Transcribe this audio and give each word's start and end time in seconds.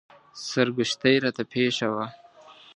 سرګښتۍ 0.47 1.15
راته 1.23 1.43
پېښه 1.51 1.87
وه. 1.93 2.05